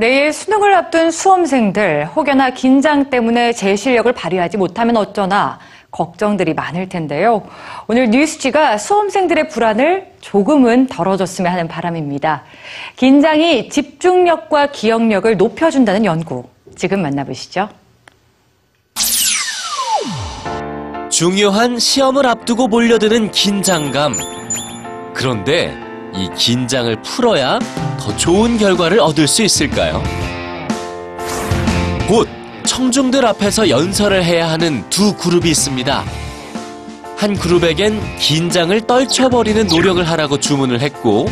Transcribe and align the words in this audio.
내일 0.00 0.32
수능을 0.32 0.72
앞둔 0.74 1.10
수험생들 1.10 2.06
혹여나 2.14 2.50
긴장 2.50 3.10
때문에 3.10 3.52
제 3.52 3.74
실력을 3.74 4.12
발휘하지 4.12 4.56
못하면 4.56 4.96
어쩌나 4.96 5.58
걱정들이 5.90 6.54
많을 6.54 6.88
텐데요. 6.88 7.42
오늘 7.88 8.08
뉴스지가 8.10 8.78
수험생들의 8.78 9.48
불안을 9.48 10.12
조금은 10.20 10.86
덜어줬으면 10.86 11.50
하는 11.50 11.66
바람입니다. 11.66 12.44
긴장이 12.94 13.70
집중력과 13.70 14.70
기억력을 14.70 15.36
높여준다는 15.36 16.04
연구. 16.04 16.44
지금 16.76 17.02
만나보시죠. 17.02 17.68
중요한 21.10 21.76
시험을 21.76 22.24
앞두고 22.24 22.68
몰려드는 22.68 23.32
긴장감. 23.32 24.14
그런데 25.12 25.87
이 26.14 26.28
긴장을 26.36 27.00
풀어야 27.02 27.58
더 27.98 28.16
좋은 28.16 28.58
결과를 28.58 29.00
얻을 29.00 29.28
수 29.28 29.42
있을까요? 29.42 30.02
곧 32.08 32.28
청중들 32.64 33.24
앞에서 33.26 33.68
연설을 33.68 34.24
해야 34.24 34.50
하는 34.50 34.88
두 34.88 35.14
그룹이 35.14 35.50
있습니다. 35.50 36.04
한 37.16 37.34
그룹에겐 37.34 38.00
긴장을 38.18 38.80
떨쳐버리는 38.86 39.66
노력을 39.66 40.02
하라고 40.08 40.38
주문을 40.38 40.80
했고, 40.80 41.26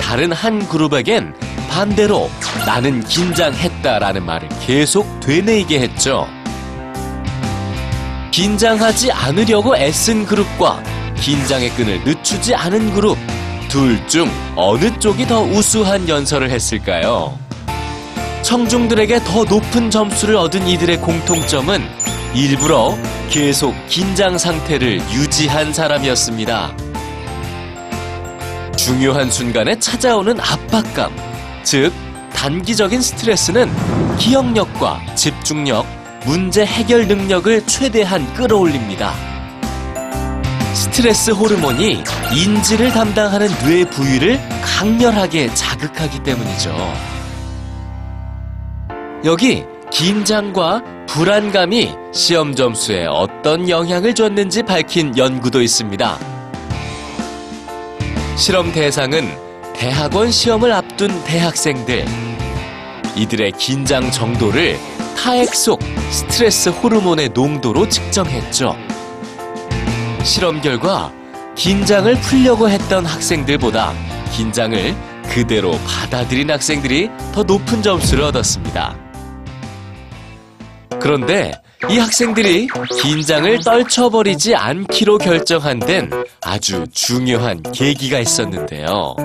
다른 0.00 0.32
한 0.32 0.66
그룹에겐 0.68 1.34
반대로 1.70 2.28
나는 2.66 3.04
긴장했다라는 3.04 4.24
말을 4.24 4.48
계속 4.60 5.20
되뇌이게 5.20 5.80
했죠. 5.80 6.26
긴장하지 8.30 9.12
않으려고 9.12 9.76
애쓴 9.76 10.26
그룹과 10.26 10.82
긴장의 11.20 11.70
끈을 11.70 12.04
늦추지 12.04 12.54
않은 12.54 12.94
그룹 12.94 13.16
둘 13.68 14.06
중 14.08 14.30
어느 14.56 14.98
쪽이 14.98 15.26
더 15.26 15.42
우수한 15.42 16.08
연설을 16.08 16.50
했을까요? 16.50 17.38
청중들에게 18.42 19.20
더 19.24 19.44
높은 19.44 19.90
점수를 19.90 20.36
얻은 20.36 20.66
이들의 20.66 20.98
공통점은 21.00 21.82
일부러 22.34 22.96
계속 23.30 23.74
긴장 23.88 24.38
상태를 24.38 25.00
유지한 25.12 25.72
사람이었습니다. 25.72 26.74
중요한 28.76 29.30
순간에 29.30 29.78
찾아오는 29.78 30.40
압박감, 30.40 31.14
즉 31.62 31.92
단기적인 32.32 33.02
스트레스는 33.02 33.70
기억력과 34.16 35.14
집중력, 35.14 35.84
문제 36.24 36.64
해결 36.64 37.06
능력을 37.06 37.66
최대한 37.66 38.32
끌어올립니다. 38.34 39.27
스트레스 40.90 41.30
호르몬이 41.32 42.02
인지를 42.34 42.90
담당하는 42.90 43.48
뇌 43.62 43.84
부위를 43.84 44.40
강렬하게 44.62 45.52
자극하기 45.54 46.22
때문이죠. 46.22 46.74
여기 49.24 49.64
긴장과 49.92 50.82
불안감이 51.06 51.94
시험 52.12 52.54
점수에 52.54 53.04
어떤 53.06 53.68
영향을 53.68 54.14
줬는지 54.14 54.62
밝힌 54.62 55.16
연구도 55.16 55.60
있습니다. 55.60 56.18
실험 58.36 58.72
대상은 58.72 59.28
대학원 59.74 60.30
시험을 60.30 60.72
앞둔 60.72 61.22
대학생들. 61.24 62.06
이들의 63.14 63.52
긴장 63.52 64.10
정도를 64.10 64.78
타액 65.16 65.54
속 65.54 65.80
스트레스 66.10 66.70
호르몬의 66.70 67.30
농도로 67.34 67.88
측정했죠. 67.88 68.87
실험 70.28 70.60
결과 70.60 71.10
긴장을 71.56 72.14
풀려고 72.20 72.68
했던 72.68 73.06
학생들보다 73.06 73.94
긴장을 74.36 74.94
그대로 75.24 75.72
받아들인 75.86 76.50
학생들이 76.50 77.08
더 77.32 77.42
높은 77.42 77.80
점수를 77.80 78.24
얻었습니다. 78.24 78.94
그런데 81.00 81.50
이 81.88 81.96
학생들이 81.96 82.68
긴장을 83.00 83.58
떨쳐버리지 83.60 84.54
않기로 84.54 85.16
결정한 85.16 85.78
데는 85.78 86.10
아주 86.42 86.84
중요한 86.92 87.62
계기가 87.72 88.18
있었는데요. 88.18 89.16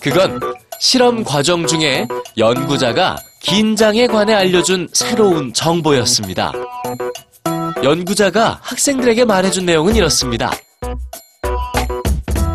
그건 0.00 0.40
실험 0.80 1.22
과정 1.22 1.66
중에 1.66 2.08
연구자가 2.38 3.18
긴장에 3.42 4.06
관해 4.06 4.32
알려준 4.32 4.88
새로운 4.94 5.52
정보였습니다. 5.52 6.52
연구자가 7.82 8.58
학생들에게 8.62 9.24
말해준 9.24 9.66
내용은 9.66 9.94
이렇습니다. 9.94 10.50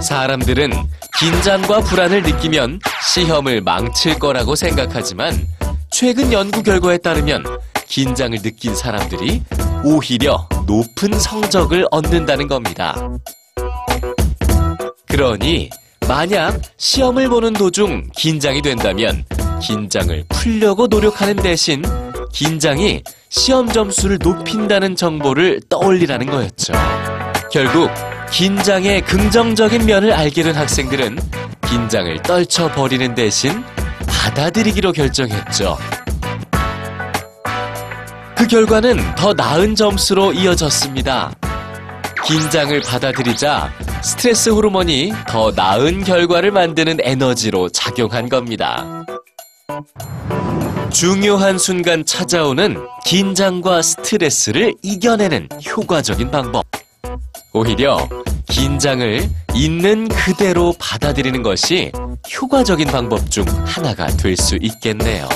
사람들은 0.00 0.72
긴장과 1.18 1.80
불안을 1.80 2.22
느끼면 2.22 2.80
시험을 3.14 3.60
망칠 3.60 4.18
거라고 4.18 4.56
생각하지만 4.56 5.46
최근 5.90 6.32
연구 6.32 6.62
결과에 6.62 6.98
따르면 6.98 7.44
긴장을 7.86 8.36
느낀 8.42 8.74
사람들이 8.74 9.42
오히려 9.84 10.48
높은 10.66 11.18
성적을 11.18 11.86
얻는다는 11.90 12.48
겁니다. 12.48 12.96
그러니 15.08 15.70
만약 16.08 16.60
시험을 16.78 17.28
보는 17.28 17.52
도중 17.52 18.08
긴장이 18.16 18.60
된다면 18.60 19.24
긴장을 19.60 20.24
풀려고 20.28 20.88
노력하는 20.88 21.36
대신 21.36 21.82
긴장이 22.32 23.02
시험 23.28 23.68
점수를 23.68 24.18
높인다는 24.20 24.96
정보를 24.96 25.60
떠올리라는 25.68 26.26
거였죠. 26.26 26.72
결국 27.52 27.90
긴장의 28.30 29.02
긍정적인 29.02 29.84
면을 29.84 30.12
알게 30.12 30.42
된 30.42 30.56
학생들은 30.56 31.18
긴장을 31.68 32.22
떨쳐버리는 32.22 33.14
대신 33.14 33.62
받아들이기로 34.08 34.92
결정했죠. 34.92 35.76
그 38.36 38.46
결과는 38.46 39.14
더 39.14 39.34
나은 39.34 39.74
점수로 39.74 40.32
이어졌습니다. 40.32 41.32
긴장을 42.26 42.80
받아들이자 42.80 43.70
스트레스 44.02 44.48
호르몬이 44.48 45.12
더 45.28 45.52
나은 45.54 46.04
결과를 46.04 46.50
만드는 46.50 46.98
에너지로 47.00 47.68
작용한 47.68 48.28
겁니다. 48.28 49.04
중요한 50.92 51.58
순간 51.58 52.04
찾아오는 52.04 52.76
긴장과 53.04 53.82
스트레스를 53.82 54.74
이겨내는 54.82 55.48
효과적인 55.66 56.30
방법. 56.30 56.64
오히려 57.52 58.08
긴장을 58.48 59.28
있는 59.54 60.08
그대로 60.08 60.74
받아들이는 60.78 61.42
것이 61.42 61.92
효과적인 62.40 62.88
방법 62.88 63.30
중 63.30 63.44
하나가 63.64 64.06
될 64.06 64.36
수 64.36 64.56
있겠네요. 64.60 65.28